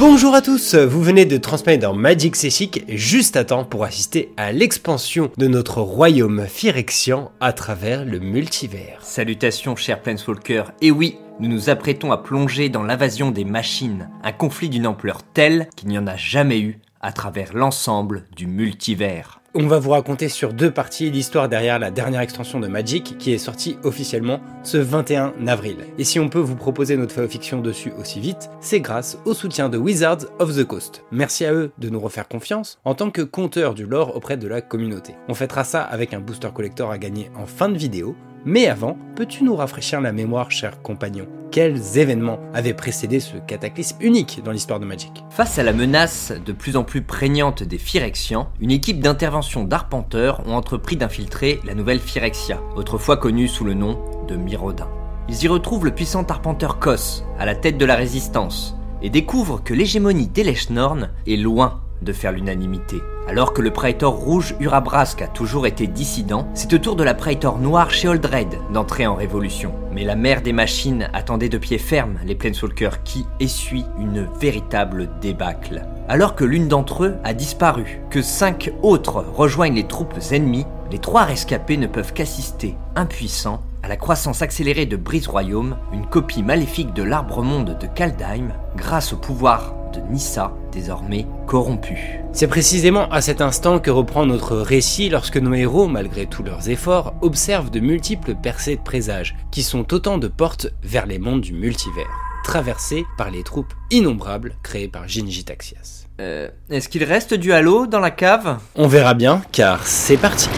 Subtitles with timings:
[0.00, 4.32] Bonjour à tous, vous venez de transmettre dans Magic Sessic juste à temps pour assister
[4.36, 8.98] à l'expansion de notre royaume Phyrexian à travers le multivers.
[9.02, 14.32] Salutations chers Planeswalkers, et oui, nous nous apprêtons à plonger dans l'invasion des machines, un
[14.32, 19.40] conflit d'une ampleur telle qu'il n'y en a jamais eu à travers l'ensemble du multivers.
[19.56, 23.32] On va vous raconter sur deux parties l'histoire derrière la dernière extension de Magic qui
[23.32, 25.76] est sortie officiellement ce 21 avril.
[25.96, 29.68] Et si on peut vous proposer notre fiction dessus aussi vite, c'est grâce au soutien
[29.68, 31.04] de Wizards of the Coast.
[31.12, 34.48] Merci à eux de nous refaire confiance en tant que compteur du lore auprès de
[34.48, 35.14] la communauté.
[35.28, 38.96] On fêtera ça avec un booster collector à gagner en fin de vidéo, mais avant,
[39.16, 41.26] peux-tu nous rafraîchir la mémoire, cher compagnon?
[41.50, 45.24] Quels événements avaient précédé ce cataclysme unique dans l'histoire de Magic?
[45.30, 50.42] Face à la menace de plus en plus prégnante des Phyrexians, une équipe d'intervention d'arpenteurs
[50.46, 54.88] ont entrepris d'infiltrer la nouvelle Phyrexia, autrefois connue sous le nom de Mirodin.
[55.28, 59.62] Ils y retrouvent le puissant arpenteur Kos, à la tête de la résistance, et découvrent
[59.62, 63.02] que l'hégémonie d'Eleshnorn est loin de faire l'unanimité.
[63.26, 67.14] Alors que le Praetor rouge Urabrask a toujours été dissident, c'est au tour de la
[67.14, 69.72] Praetor noire Sheoldred d'entrer en révolution.
[69.92, 75.08] Mais la mère des machines attendait de pied ferme les Planeswalkers qui essuient une véritable
[75.20, 75.82] débâcle.
[76.08, 80.98] Alors que l'une d'entre eux a disparu, que cinq autres rejoignent les troupes ennemies, les
[80.98, 86.42] trois rescapés ne peuvent qu'assister, impuissants, à la croissance accélérée de Brise Royaume, une copie
[86.42, 92.20] maléfique de l'arbre monde de Kaldheim, grâce au pouvoir de Nissa, désormais corrompu.
[92.32, 96.68] C'est précisément à cet instant que reprend notre récit lorsque nos héros, malgré tous leurs
[96.68, 101.40] efforts, observent de multiples percées de présages, qui sont autant de portes vers les mondes
[101.40, 102.10] du multivers,
[102.44, 106.06] traversées par les troupes innombrables créées par Jinji Taxias.
[106.20, 108.58] Euh, est-ce qu'il reste du halo dans la cave?
[108.76, 110.48] On verra bien, car c'est parti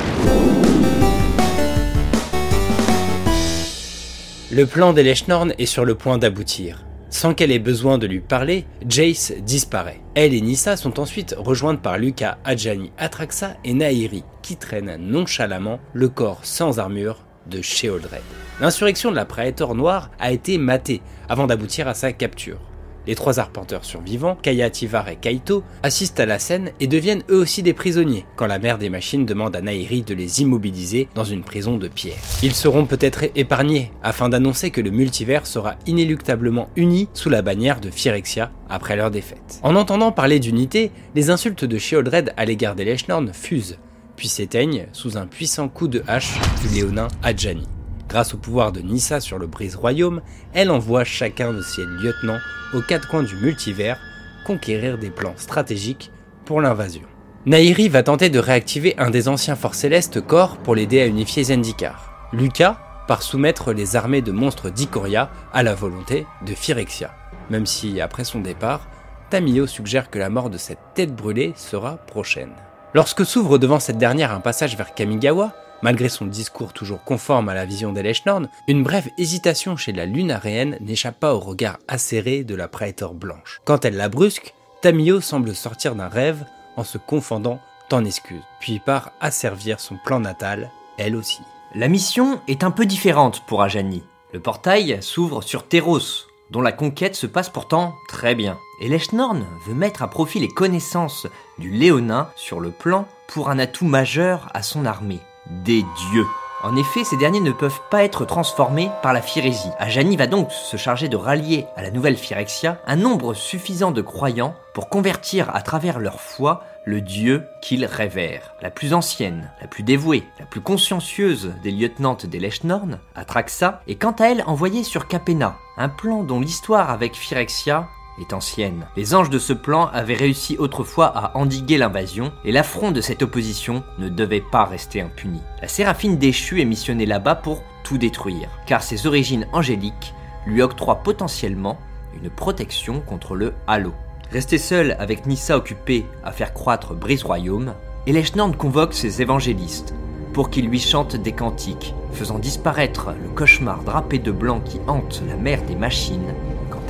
[4.50, 6.84] Le plan d'Eleshnorn est sur le point d'aboutir.
[7.08, 10.00] Sans qu'elle ait besoin de lui parler, Jace disparaît.
[10.14, 15.78] Elle et Nissa sont ensuite rejointes par Luca, Adjani, Atraxa et Nairi, qui traînent nonchalamment
[15.92, 18.22] le corps sans armure de Sheoldred.
[18.60, 22.58] L'insurrection de la Praetor Noire a été matée avant d'aboutir à sa capture.
[23.06, 27.38] Les trois arpenteurs survivants, Kaya, Tivar et Kaito, assistent à la scène et deviennent eux
[27.38, 31.24] aussi des prisonniers, quand la mère des machines demande à Nairi de les immobiliser dans
[31.24, 32.16] une prison de pierre.
[32.42, 37.80] Ils seront peut-être épargnés, afin d'annoncer que le multivers sera inéluctablement uni sous la bannière
[37.80, 39.60] de Phyrexia après leur défaite.
[39.62, 43.78] En entendant parler d'unité, les insultes de Sheoldred à l'égard des Lechnorn fusent,
[44.16, 47.68] puis s'éteignent sous un puissant coup de hache du léonin Adjani.
[48.08, 50.22] Grâce au pouvoir de Nissa sur le brise-royaume,
[50.52, 52.38] elle envoie chacun de ses lieutenants
[52.74, 53.98] aux quatre coins du multivers
[54.44, 56.12] conquérir des plans stratégiques
[56.44, 57.02] pour l'invasion.
[57.46, 61.44] Nairi va tenter de réactiver un des anciens forts célestes corps pour l'aider à unifier
[61.44, 62.28] Zendikar.
[62.32, 67.14] Lucas par soumettre les armées de monstres d'Ikoria à la volonté de Phyrexia,
[67.50, 68.88] même si après son départ,
[69.30, 72.52] Tamio suggère que la mort de cette tête brûlée sera prochaine.
[72.94, 75.52] Lorsque s'ouvre devant cette dernière un passage vers Kamigawa,
[75.86, 80.76] Malgré son discours toujours conforme à la vision d'Eleshnorn, une brève hésitation chez la lunaréenne
[80.80, 83.60] n'échappe pas au regard acéré de la Praetor blanche.
[83.64, 84.52] Quand elle la brusque,
[84.82, 86.44] Tamio semble sortir d'un rêve
[86.76, 87.60] en se confondant
[87.92, 91.42] en excuses, puis part asservir son plan natal, elle aussi.
[91.76, 94.02] La mission est un peu différente pour Ajani.
[94.32, 98.58] Le portail s'ouvre sur Teros, dont la conquête se passe pourtant très bien.
[98.80, 103.86] Et veut mettre à profit les connaissances du Léonin sur le plan pour un atout
[103.86, 105.20] majeur à son armée
[105.50, 106.26] des dieux.
[106.62, 109.70] En effet, ces derniers ne peuvent pas être transformés par la Phyrésie.
[109.78, 114.00] Ajani va donc se charger de rallier à la nouvelle Phyrexia un nombre suffisant de
[114.00, 118.54] croyants pour convertir à travers leur foi le dieu qu'ils révèrent.
[118.62, 123.96] La plus ancienne, la plus dévouée, la plus consciencieuse des lieutenantes des Lechnorn, Atraxa, est
[123.96, 127.88] quant à elle envoyée sur Capena, un plan dont l'histoire avec Phyrexia
[128.20, 128.86] est ancienne.
[128.96, 133.22] Les anges de ce plan avaient réussi autrefois à endiguer l'invasion, et l'affront de cette
[133.22, 135.40] opposition ne devait pas rester impuni.
[135.62, 140.14] La séraphine déchue est missionnée là-bas pour tout détruire, car ses origines angéliques
[140.46, 141.78] lui octroient potentiellement
[142.20, 143.92] une protection contre le halo.
[144.30, 147.74] Resté seul avec Nissa occupée à faire croître Brise Royaume,
[148.06, 149.94] Eleshnorn convoque ses évangélistes
[150.32, 155.22] pour qu'ils lui chantent des cantiques, faisant disparaître le cauchemar drapé de blanc qui hante
[155.26, 156.34] la mer des machines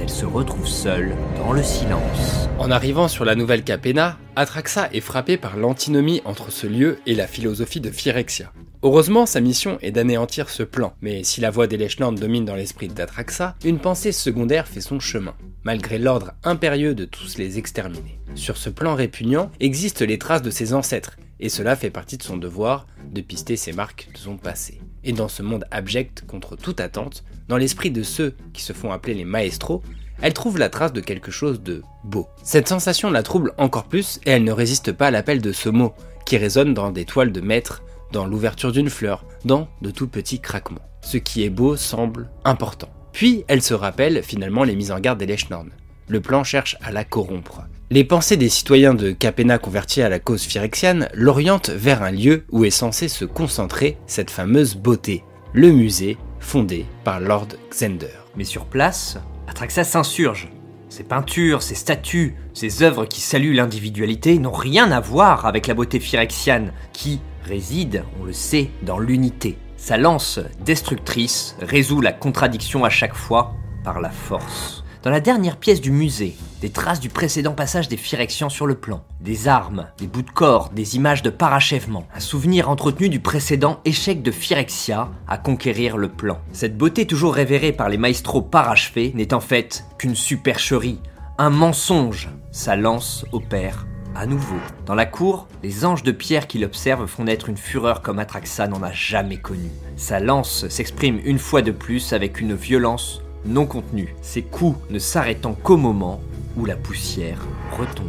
[0.00, 2.48] elle se retrouve seule dans le silence.
[2.58, 7.14] En arrivant sur la nouvelle Capena, Atraxa est frappé par l'antinomie entre ce lieu et
[7.14, 8.52] la philosophie de Phyrexia.
[8.82, 12.88] Heureusement, sa mission est d'anéantir ce plan, mais si la voix d'Eleshnorn domine dans l'esprit
[12.88, 15.34] d'Atraxa, une pensée secondaire fait son chemin,
[15.64, 18.20] malgré l'ordre impérieux de tous les exterminer.
[18.34, 22.22] Sur ce plan répugnant existent les traces de ses ancêtres, et cela fait partie de
[22.22, 24.81] son devoir de pister ses marques de son passé.
[25.04, 28.93] Et dans ce monde abject contre toute attente, dans l'esprit de ceux qui se font
[28.93, 29.82] appeler les maestros,
[30.22, 32.26] elle trouve la trace de quelque chose de beau.
[32.43, 35.69] Cette sensation la trouble encore plus et elle ne résiste pas à l'appel de ce
[35.69, 35.93] mot,
[36.25, 37.82] qui résonne dans des toiles de maître,
[38.12, 40.81] dans l'ouverture d'une fleur, dans de tout petits craquements.
[41.02, 42.88] Ce qui est beau semble important.
[43.12, 45.70] Puis elle se rappelle finalement les mises en garde des Lechnorn.
[46.08, 47.62] Le plan cherche à la corrompre.
[47.90, 52.44] Les pensées des citoyens de Capena convertis à la cause phyrexiane l'orientent vers un lieu
[52.50, 55.22] où est censé se concentrer cette fameuse beauté,
[55.52, 56.16] le musée
[56.46, 58.06] fondé par Lord Xander.
[58.37, 60.48] Mais sur place, Atraxa s'insurge.
[60.88, 65.75] Ses peintures, ses statues, ses œuvres qui saluent l'individualité n'ont rien à voir avec la
[65.75, 69.58] beauté phyrexiane qui réside, on le sait, dans l'unité.
[69.76, 74.84] Sa lance destructrice résout la contradiction à chaque fois par la force.
[75.06, 78.75] Dans la dernière pièce du musée, des traces du précédent passage des Phyrexians sur le
[78.75, 83.20] plan, des armes, des bouts de corps, des images de parachèvement, un souvenir entretenu du
[83.20, 86.41] précédent échec de Phyrexia à conquérir le plan.
[86.50, 90.99] Cette beauté toujours révérée par les maestros parachevés n'est en fait qu'une supercherie,
[91.38, 92.29] un mensonge.
[92.50, 93.87] Sa lance opère
[94.17, 94.56] à nouveau.
[94.87, 98.67] Dans la cour, les anges de pierre qui l'observent font naître une fureur comme Atraxa
[98.67, 99.70] n'en a jamais connue.
[99.97, 104.98] Sa lance s'exprime une fois de plus avec une violence non contenue, ses coups ne
[104.98, 106.20] s'arrêtant qu'au moment
[106.56, 107.40] où la poussière
[107.78, 108.08] retombe.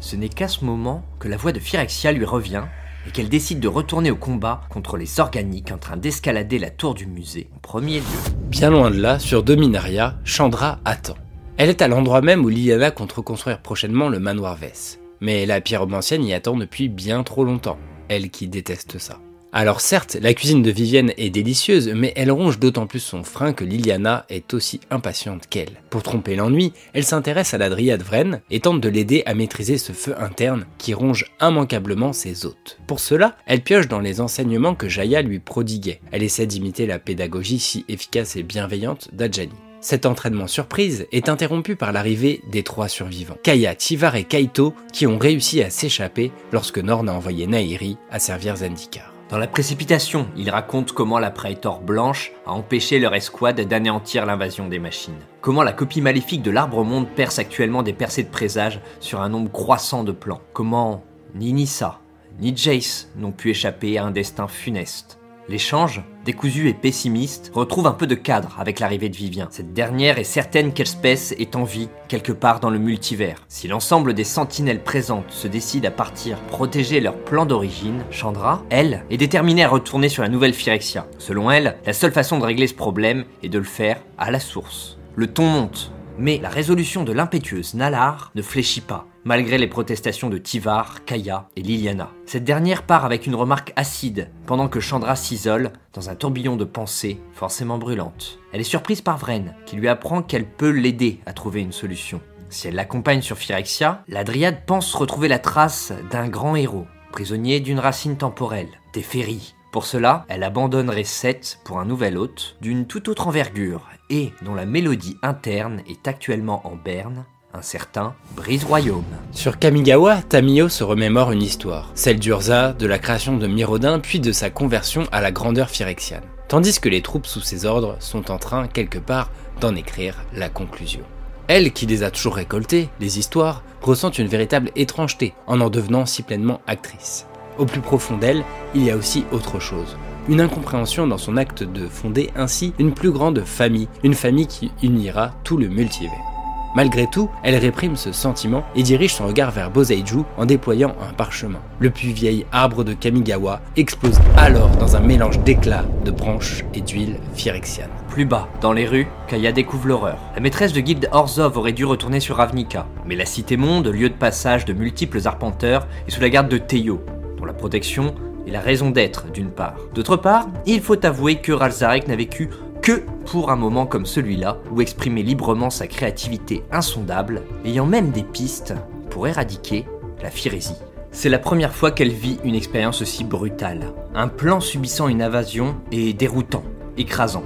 [0.00, 2.64] Ce n'est qu'à ce moment que la voix de Phyrexia lui revient
[3.06, 6.94] et qu'elle décide de retourner au combat contre les organiques en train d'escalader la tour
[6.94, 8.34] du musée en premier lieu.
[8.48, 11.16] Bien loin de là, sur Dominaria, Chandra attend.
[11.56, 14.98] Elle est à l'endroit même où Liliana compte reconstruire prochainement le manoir Vess.
[15.20, 17.78] Mais la pierre ancienne y attend depuis bien trop longtemps,
[18.08, 19.18] elle qui déteste ça.
[19.56, 23.52] Alors certes, la cuisine de Vivienne est délicieuse, mais elle ronge d'autant plus son frein
[23.52, 25.80] que Liliana est aussi impatiente qu'elle.
[25.90, 29.78] Pour tromper l'ennui, elle s'intéresse à la dryade Vren et tente de l'aider à maîtriser
[29.78, 32.78] ce feu interne qui ronge immanquablement ses hôtes.
[32.88, 36.00] Pour cela, elle pioche dans les enseignements que Jaya lui prodiguait.
[36.10, 39.52] Elle essaie d'imiter la pédagogie si efficace et bienveillante d'Adjani.
[39.80, 45.06] Cet entraînement surprise est interrompu par l'arrivée des trois survivants, Kaya, Tivar et Kaito, qui
[45.06, 49.13] ont réussi à s'échapper lorsque Norn a envoyé Nairi à servir Zendikar.
[49.34, 54.68] Dans la précipitation, il raconte comment la Praetor Blanche a empêché leur escouade d'anéantir l'invasion
[54.68, 55.18] des machines.
[55.40, 59.28] Comment la copie maléfique de l'Arbre Monde perce actuellement des percées de présage sur un
[59.28, 60.40] nombre croissant de plans.
[60.52, 61.02] Comment
[61.34, 61.98] ni Nissa,
[62.38, 65.18] ni Jace n'ont pu échapper à un destin funeste.
[65.46, 69.48] L'échange, décousu et pessimiste, retrouve un peu de cadre avec l'arrivée de Vivien.
[69.50, 73.44] Cette dernière est certaine qu'Elspeth est en vie quelque part dans le multivers.
[73.48, 79.04] Si l'ensemble des sentinelles présentes se décident à partir protéger leur plan d'origine, Chandra, elle,
[79.10, 81.06] est déterminée à retourner sur la nouvelle Phyrexia.
[81.18, 84.40] Selon elle, la seule façon de régler ce problème est de le faire à la
[84.40, 84.96] source.
[85.14, 90.30] Le ton monte, mais la résolution de l'impétueuse Nalar ne fléchit pas malgré les protestations
[90.30, 92.10] de Tivar, Kaya et Liliana.
[92.26, 96.64] Cette dernière part avec une remarque acide, pendant que Chandra s'isole dans un tourbillon de
[96.64, 98.38] pensées forcément brûlantes.
[98.52, 102.20] Elle est surprise par Vren, qui lui apprend qu'elle peut l'aider à trouver une solution.
[102.50, 107.60] Si elle l'accompagne sur Phyrexia, la Dryade pense retrouver la trace d'un grand héros, prisonnier
[107.60, 109.54] d'une racine temporelle, Teferi.
[109.72, 114.54] Pour cela, elle abandonnerait Seth pour un nouvel hôte d'une toute autre envergure et dont
[114.54, 119.04] la mélodie interne est actuellement en berne un certain Brise Royaume.
[119.32, 124.20] Sur Kamigawa, Tamio se remémore une histoire, celle d'Urza, de la création de Mirodin, puis
[124.20, 126.24] de sa conversion à la grandeur phyrexiane.
[126.48, 129.30] Tandis que les troupes sous ses ordres sont en train, quelque part,
[129.60, 131.02] d'en écrire la conclusion.
[131.46, 136.06] Elle, qui les a toujours récoltées, les histoires, ressent une véritable étrangeté en en devenant
[136.06, 137.26] si pleinement actrice.
[137.58, 138.42] Au plus profond d'elle,
[138.74, 139.96] il y a aussi autre chose.
[140.28, 144.72] Une incompréhension dans son acte de fonder ainsi une plus grande famille, une famille qui
[144.82, 146.33] unira tout le multivers.
[146.74, 151.12] Malgré tout, elle réprime ce sentiment et dirige son regard vers Boseiju en déployant un
[151.12, 151.60] parchemin.
[151.78, 156.80] Le plus vieil arbre de Kamigawa explose alors dans un mélange d'éclats, de branches et
[156.80, 157.90] d'huile phyrexiane.
[158.08, 160.18] Plus bas, dans les rues, Kaya découvre l'horreur.
[160.34, 164.08] La maîtresse de guilde Orzov aurait dû retourner sur Ravnica, mais la cité monde, lieu
[164.08, 167.04] de passage de multiples arpenteurs, est sous la garde de Teio,
[167.38, 168.16] dont la protection
[168.46, 169.74] est la raison d'être d'une part.
[169.94, 172.50] D'autre part, il faut avouer que Ralzarek n'a vécu
[172.84, 178.22] que pour un moment comme celui-là, où exprimer librement sa créativité insondable, ayant même des
[178.22, 178.74] pistes
[179.08, 179.86] pour éradiquer
[180.22, 180.76] la phyrésie.
[181.10, 183.86] C'est la première fois qu'elle vit une expérience aussi brutale.
[184.14, 186.62] Un plan subissant une invasion est déroutant,
[186.98, 187.44] écrasant.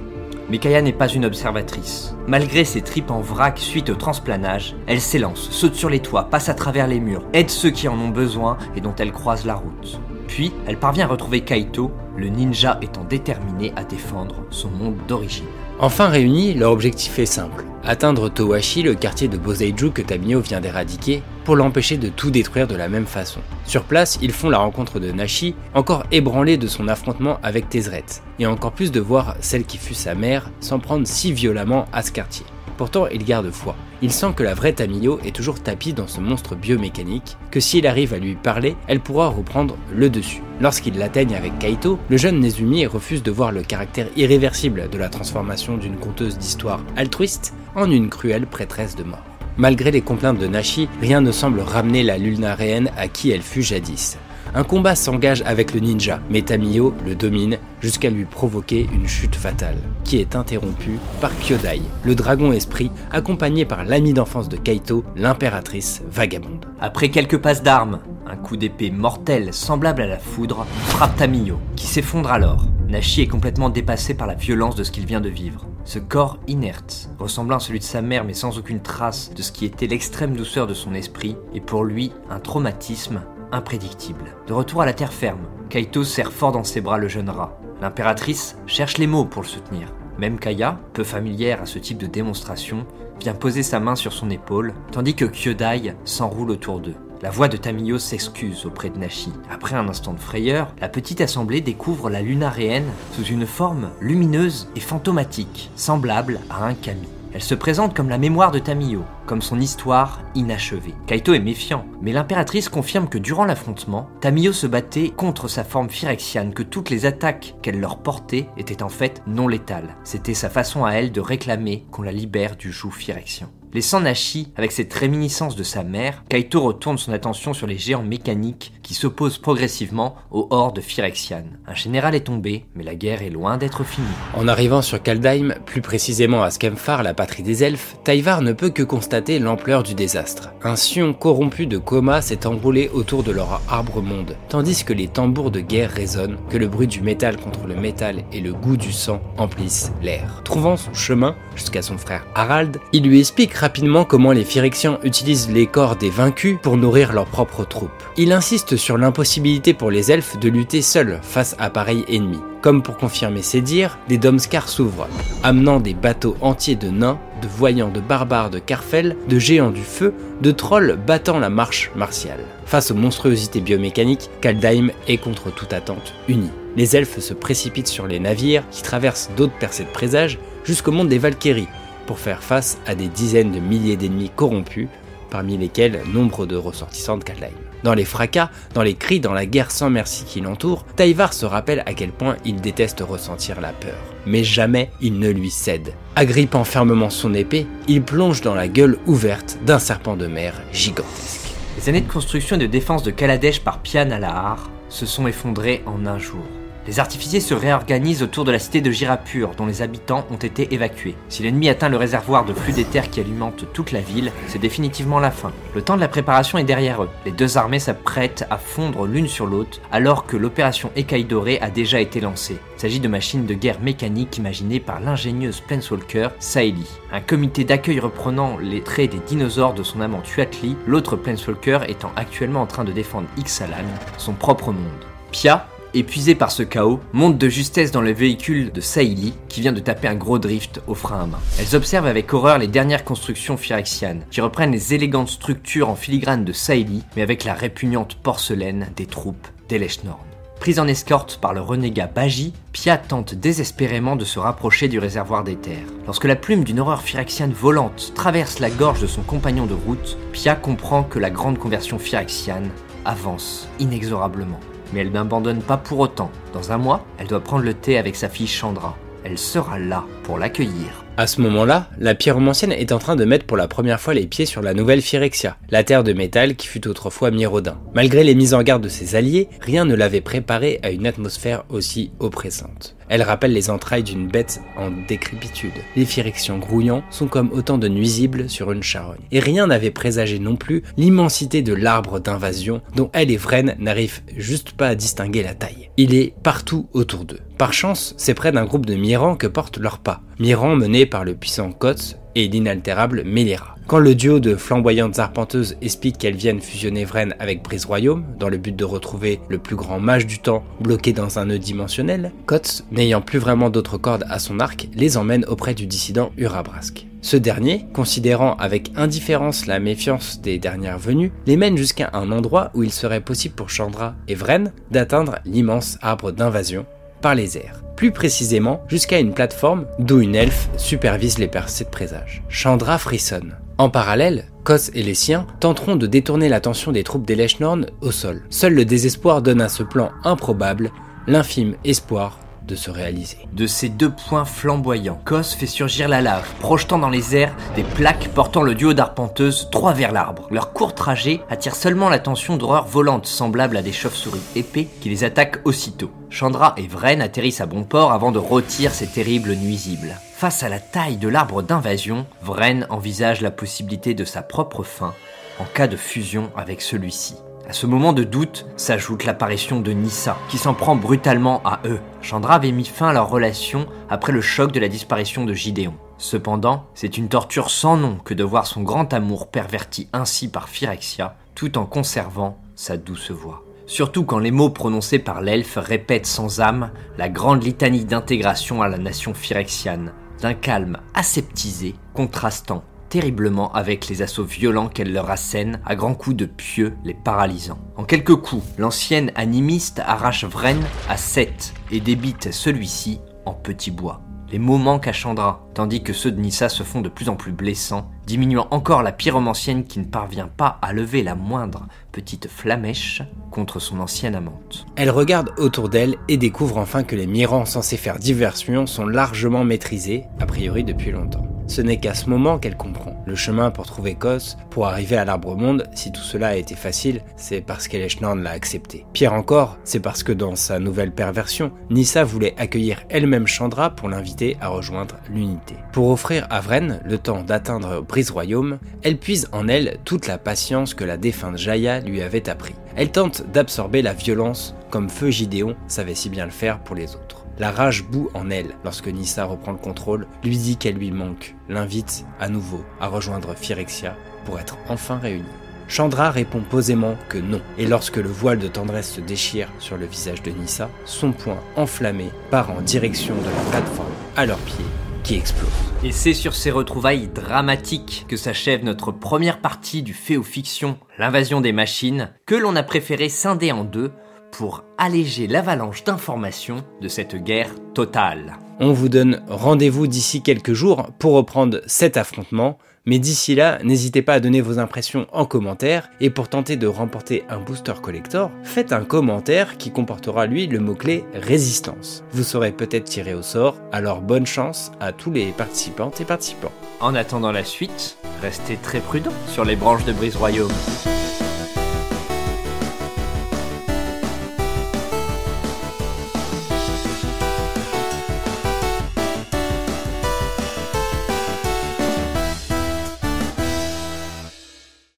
[0.49, 2.13] Mais Kaya n'est pas une observatrice.
[2.27, 6.49] Malgré ses tripes en vrac suite au transplanage, elle s'élance, saute sur les toits, passe
[6.49, 9.55] à travers les murs, aide ceux qui en ont besoin et dont elle croise la
[9.55, 10.01] route.
[10.29, 15.45] Puis, elle parvient à retrouver Kaito, le ninja étant déterminé à défendre son monde d'origine.
[15.79, 20.61] Enfin réunis, leur objectif est simple atteindre Towashi, le quartier de Boseiju que Tamio vient
[20.61, 23.39] d'éradiquer, pour l'empêcher de tout détruire de la même façon.
[23.65, 28.05] Sur place, ils font la rencontre de Nashi, encore ébranlé de son affrontement avec Tezret,
[28.37, 32.03] et encore plus de voir celle qui fut sa mère s'en prendre si violemment à
[32.03, 32.45] ce quartier.
[32.79, 33.75] Pourtant, il garde foi.
[34.01, 37.85] il sent que la vraie Tamio est toujours tapie dans ce monstre biomécanique, que s'il
[37.85, 40.41] arrive à lui parler, elle pourra reprendre le dessus.
[40.61, 45.09] Lorsqu'il l'atteigne avec Kaito, le jeune Nezumi refuse de voir le caractère irréversible de la
[45.09, 49.25] transformation d'une conteuse d'histoire altruiste en une cruelle prêtresse de mort.
[49.57, 53.61] Malgré les complaintes de Nashi, rien ne semble ramener la Lunaréenne à qui elle fut
[53.61, 54.17] jadis.
[54.55, 59.35] Un combat s'engage avec le ninja, mais Tamiyo le domine jusqu'à lui provoquer une chute
[59.35, 65.03] fatale, qui est interrompue par Kyodai, le dragon esprit, accompagné par l'ami d'enfance de Kaito,
[65.15, 66.65] l'impératrice vagabonde.
[66.79, 71.87] Après quelques passes d'armes, un coup d'épée mortel semblable à la foudre frappe Tamiyo, qui
[71.87, 72.65] s'effondre alors.
[72.87, 75.65] Nashi est complètement dépassé par la violence de ce qu'il vient de vivre.
[75.85, 79.51] Ce corps inerte, ressemblant à celui de sa mère mais sans aucune trace de ce
[79.51, 83.21] qui était l'extrême douceur de son esprit, est pour lui un traumatisme
[83.51, 84.35] imprédictible.
[84.47, 87.59] De retour à la terre ferme, Kaito serre fort dans ses bras le jeune rat.
[87.81, 89.93] L'impératrice cherche les mots pour le soutenir.
[90.17, 92.85] Même Kaya, peu familière à ce type de démonstration,
[93.21, 96.95] vient poser sa main sur son épaule, tandis que Kyodai s'enroule autour d'eux.
[97.21, 99.31] La voix de Tamiyo s'excuse auprès de Nashi.
[99.51, 104.69] Après un instant de frayeur, la petite assemblée découvre la lunaréenne sous une forme lumineuse
[104.75, 107.07] et fantomatique, semblable à un kami.
[107.33, 109.03] Elle se présente comme la mémoire de Tamiyo,
[109.41, 110.95] son histoire inachevée.
[111.07, 115.89] Kaito est méfiant, mais l'impératrice confirme que durant l'affrontement, Tamiyo se battait contre sa forme
[115.89, 119.95] phyrexiane, que toutes les attaques qu'elle leur portait étaient en fait non létales.
[120.03, 123.49] C'était sa façon à elle de réclamer qu'on la libère du joug phyrexien.
[123.71, 128.01] Laissant Nashi avec cette réminiscence de sa mère, Kaito retourne son attention sur les géants
[128.01, 131.59] mécaniques qui s'opposent progressivement aux hordes phyrexianes.
[131.67, 134.07] Un général est tombé, mais la guerre est loin d'être finie.
[134.35, 138.71] En arrivant sur Kaldheim, plus précisément à Skemfar, la patrie des elfes, Taïvar ne peut
[138.71, 140.51] que constater l'ampleur du désastre.
[140.63, 145.51] Un sion corrompu de coma s'est enroulé autour de leur arbre-monde, tandis que les tambours
[145.51, 148.93] de guerre résonnent, que le bruit du métal contre le métal et le goût du
[148.93, 150.41] sang emplissent l'air.
[150.45, 155.51] Trouvant son chemin jusqu'à son frère Harald, il lui explique rapidement comment les Phyrexians utilisent
[155.51, 157.91] les corps des vaincus pour nourrir leurs propres troupes.
[158.17, 162.39] Il insiste sur l'impossibilité pour les elfes de lutter seuls face à pareil ennemi.
[162.61, 165.07] Comme pour confirmer ses dires, des Domskar s'ouvrent,
[165.43, 169.81] amenant des bateaux entiers de nains, de voyants, de barbares, de carfels, de géants du
[169.81, 172.43] feu, de trolls battant la marche martiale.
[172.65, 176.51] Face aux monstruosités biomécaniques, Kaldheim est contre toute attente unie.
[176.75, 181.07] Les elfes se précipitent sur les navires qui traversent d'autres percées de présage jusqu'au monde
[181.07, 181.69] des Valkyries,
[182.07, 184.89] pour faire face à des dizaines de milliers d'ennemis corrompus,
[185.29, 187.68] parmi lesquels nombre de ressortissants de Kaldheim.
[187.83, 191.45] Dans les fracas, dans les cris, dans la guerre sans merci qui l'entoure, Taïvar se
[191.45, 193.97] rappelle à quel point il déteste ressentir la peur.
[194.25, 195.93] Mais jamais il ne lui cède.
[196.15, 201.53] Agrippant fermement son épée, il plonge dans la gueule ouverte d'un serpent de mer gigantesque.
[201.77, 205.81] Les années de construction et de défense de Kaladesh par Pian Alahar se sont effondrées
[205.85, 206.43] en un jour.
[206.87, 210.73] Les artificiers se réorganisent autour de la cité de Girapur, dont les habitants ont été
[210.73, 211.15] évacués.
[211.27, 215.19] Si l'ennemi atteint le réservoir de flux d'éther qui alimente toute la ville, c'est définitivement
[215.19, 215.51] la fin.
[215.75, 217.09] Le temps de la préparation est derrière eux.
[217.25, 221.69] Les deux armées s'apprêtent à fondre l'une sur l'autre, alors que l'opération Écaille Dorée a
[221.69, 222.57] déjà été lancée.
[222.77, 226.87] Il s'agit de machines de guerre mécaniques imaginées par l'ingénieuse Planeswalker Saeli.
[227.11, 232.11] Un comité d'accueil reprenant les traits des dinosaures de son amant Tuatli, l'autre Planeswalker étant
[232.15, 233.85] actuellement en train de défendre Ixalan,
[234.17, 235.05] son propre monde.
[235.31, 239.73] Pia, épuisé par ce chaos, monte de justesse dans le véhicule de Saïli, qui vient
[239.73, 241.39] de taper un gros drift au frein à main.
[241.59, 246.45] Elles observent avec horreur les dernières constructions phyrexianes, qui reprennent les élégantes structures en filigrane
[246.45, 250.29] de Saïli, mais avec la répugnante porcelaine des troupes d'Eleshnorn.
[250.59, 255.45] Prise en escorte par le renégat Baji, Pia tente désespérément de se rapprocher du réservoir
[255.45, 255.87] des terres.
[256.05, 260.17] Lorsque la plume d'une horreur phyrexiane volante traverse la gorge de son compagnon de route,
[260.33, 262.69] Pia comprend que la grande conversion phyrexiane
[263.05, 264.59] avance inexorablement.
[264.93, 266.31] Mais elle n'abandonne pas pour autant.
[266.53, 268.95] Dans un mois, elle doit prendre le thé avec sa fille Chandra.
[269.23, 271.03] Elle sera là pour l'accueillir.
[271.19, 274.25] À ce moment-là, la pyromancienne est en train de mettre pour la première fois les
[274.25, 277.77] pieds sur la nouvelle Phyrexia, la terre de métal qui fut autrefois Mirodin.
[277.93, 281.65] Malgré les mises en garde de ses alliés, rien ne l'avait préparé à une atmosphère
[281.67, 282.95] aussi oppressante.
[283.09, 285.73] Elle rappelle les entrailles d'une bête en décrépitude.
[285.97, 289.19] Les Phyrexians grouillants sont comme autant de nuisibles sur une charogne.
[289.33, 294.21] Et rien n'avait présagé non plus l'immensité de l'arbre d'invasion dont elle et Vren n'arrivent
[294.37, 295.89] juste pas à distinguer la taille.
[295.97, 297.41] Il est partout autour d'eux.
[297.59, 300.21] Par chance, c'est près d'un groupe de Mirans que portent leurs pas.
[300.39, 303.75] Mirans menés par le puissant Kotz et l'inaltérable Melira.
[303.85, 308.47] Quand le duo de flamboyantes arpenteuses explique qu'elles viennent fusionner Vren avec Brise Royaume, dans
[308.47, 312.31] le but de retrouver le plus grand mage du temps bloqué dans un nœud dimensionnel,
[312.45, 317.07] Kotz, n'ayant plus vraiment d'autres cordes à son arc, les emmène auprès du dissident Urabrask.
[317.21, 322.71] Ce dernier, considérant avec indifférence la méfiance des dernières venues, les mène jusqu'à un endroit
[322.73, 326.85] où il serait possible pour Chandra et Vren d'atteindre l'immense arbre d'invasion
[327.21, 327.81] par les airs.
[327.95, 332.43] Plus précisément, jusqu'à une plateforme d'où une elfe supervise les percées de présage.
[332.47, 333.57] Chandra frissonne.
[333.77, 338.43] En parallèle, Kos et les siens tenteront de détourner l'attention des troupes d'Eleshnorn au sol.
[338.49, 340.91] Seul le désespoir donne à ce plan improbable
[341.27, 343.37] l'infime espoir de se réaliser.
[343.51, 347.83] De ces deux points flamboyants, Kos fait surgir la lave, projetant dans les airs des
[347.83, 350.47] plaques portant le duo d'arpenteuses droit vers l'arbre.
[350.51, 355.23] Leur court trajet attire seulement l'attention d'horreurs volantes semblables à des chauves-souris épais qui les
[355.23, 356.11] attaquent aussitôt.
[356.29, 360.15] Chandra et Vren atterrissent à bon port avant de rôtir ces terribles nuisibles.
[360.35, 365.13] Face à la taille de l'arbre d'invasion, Vren envisage la possibilité de sa propre fin
[365.59, 367.35] en cas de fusion avec celui-ci.
[367.67, 371.99] À ce moment de doute s'ajoute l'apparition de Nissa, qui s'en prend brutalement à eux.
[372.21, 375.93] Chandra avait mis fin à leur relation après le choc de la disparition de Gideon.
[376.17, 380.67] Cependant, c'est une torture sans nom que de voir son grand amour perverti ainsi par
[380.67, 383.63] Phyrexia, tout en conservant sa douce voix.
[383.89, 388.87] Surtout quand les mots prononcés par l'elfe répètent sans âme la grande litanie d'intégration à
[388.87, 395.81] la nation phyrexiane, d'un calme aseptisé, contrastant terriblement avec les assauts violents qu'elle leur assène
[395.87, 397.79] à grands coups de pieux les paralysant.
[397.97, 400.77] En quelques coups, l'ancienne animiste arrache Vren
[401.09, 404.21] à 7 et débite celui-ci en petit bois.
[404.51, 407.35] Les mots manquent à Chandra, tandis que ceux de Nissa se font de plus en
[407.35, 412.47] plus blessants, diminuant encore la pyromancienne qui ne parvient pas à lever la moindre petite
[412.47, 414.87] flamèche contre son ancienne amante.
[414.95, 419.63] Elle regarde autour d'elle et découvre enfin que les mirants censés faire diversion sont largement
[419.63, 421.48] maîtrisés, a priori depuis longtemps.
[421.69, 423.15] Ce n'est qu'à ce moment qu'elle comprend.
[423.27, 426.73] Le chemin pour trouver Kos, pour arriver à l'arbre monde, si tout cela a été
[426.73, 429.05] facile, c'est parce qu'Eleshnorn l'a accepté.
[429.13, 434.09] Pire encore, c'est parce que dans sa nouvelle perversion, Nissa voulait accueillir elle-même Chandra pour
[434.09, 435.75] l'inviter à rejoindre l'unité.
[435.93, 440.39] Pour offrir à Vren le temps d'atteindre Brise Royaume, elle puise en elle toute la
[440.39, 442.73] patience que la défunte Jaya lui avait appris.
[442.95, 447.13] Elle tente d'absorber la violence comme Feu Gideon savait si bien le faire pour les
[447.15, 447.38] autres.
[447.59, 451.55] La rage bout en elle lorsque Nissa reprend le contrôle, lui dit qu'elle lui manque,
[451.67, 455.43] l'invite à nouveau à rejoindre Phyrexia pour être enfin réunis.
[455.89, 460.05] Chandra répond posément que non, et lorsque le voile de tendresse se déchire sur le
[460.05, 464.07] visage de Nissa, son poing enflammé part en direction de la plateforme
[464.37, 464.85] à leurs pieds
[465.23, 465.69] qui explose.
[466.01, 471.73] Et c'est sur ces retrouvailles dramatiques que s'achève notre première partie du Féo-Fiction, l'invasion des
[471.73, 474.13] machines, que l'on a préféré scinder en deux
[474.51, 478.57] pour alléger l'avalanche d'informations de cette guerre totale.
[478.79, 484.21] On vous donne rendez-vous d'ici quelques jours pour reprendre cet affrontement, mais d'ici là, n'hésitez
[484.21, 488.51] pas à donner vos impressions en commentaire, et pour tenter de remporter un booster collector,
[488.63, 492.23] faites un commentaire qui comportera lui le mot-clé résistance.
[492.31, 496.71] Vous serez peut-être tiré au sort, alors bonne chance à tous les participantes et participants.
[497.01, 500.71] En attendant la suite, restez très prudents sur les branches de Brise Royaume.